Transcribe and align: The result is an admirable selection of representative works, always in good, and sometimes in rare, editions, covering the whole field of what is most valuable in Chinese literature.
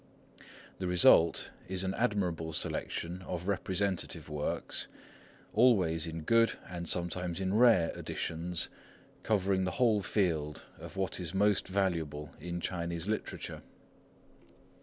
The 0.79 0.87
result 0.87 1.51
is 1.67 1.83
an 1.83 1.93
admirable 1.93 2.53
selection 2.53 3.21
of 3.27 3.47
representative 3.47 4.29
works, 4.29 4.87
always 5.53 6.07
in 6.07 6.23
good, 6.23 6.53
and 6.67 6.89
sometimes 6.89 7.39
in 7.39 7.53
rare, 7.53 7.91
editions, 7.95 8.67
covering 9.21 9.63
the 9.63 9.69
whole 9.77 10.01
field 10.01 10.63
of 10.79 10.97
what 10.97 11.19
is 11.19 11.35
most 11.35 11.67
valuable 11.67 12.31
in 12.39 12.59
Chinese 12.59 13.07
literature. 13.07 13.61